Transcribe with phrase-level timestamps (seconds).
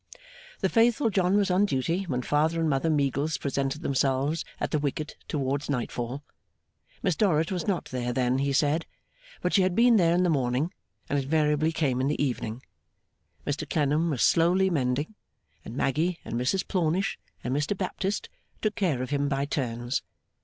[0.61, 4.79] The faithful John was on duty when Father and Mother Meagles presented themselves at the
[4.79, 6.23] wicket towards nightfall.
[7.03, 8.87] Miss Dorrit was not there then, he said;
[9.43, 10.73] but she had been there in the morning,
[11.07, 12.63] and invariably came in the evening.
[13.45, 15.13] Mr Clennam was slowly mending;
[15.63, 18.27] and Maggy and Mrs Plornish and Mr Baptist
[18.63, 20.01] took care of him by turns.